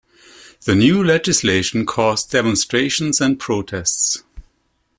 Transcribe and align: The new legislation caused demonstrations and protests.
The 0.65 0.73
new 0.73 1.03
legislation 1.03 1.85
caused 1.85 2.31
demonstrations 2.31 3.21
and 3.21 3.39
protests. 3.39 4.23